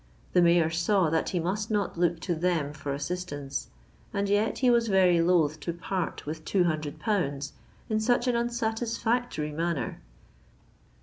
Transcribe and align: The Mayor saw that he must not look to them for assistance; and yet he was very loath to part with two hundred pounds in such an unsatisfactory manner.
The 0.33 0.41
Mayor 0.41 0.71
saw 0.71 1.11
that 1.11 1.29
he 1.29 1.39
must 1.39 1.69
not 1.69 1.95
look 1.95 2.19
to 2.21 2.33
them 2.33 2.73
for 2.73 2.91
assistance; 2.91 3.67
and 4.11 4.27
yet 4.29 4.57
he 4.57 4.71
was 4.71 4.87
very 4.87 5.21
loath 5.21 5.59
to 5.59 5.73
part 5.73 6.25
with 6.25 6.43
two 6.43 6.63
hundred 6.63 6.97
pounds 6.97 7.53
in 7.87 7.99
such 7.99 8.27
an 8.27 8.35
unsatisfactory 8.35 9.51
manner. 9.51 9.99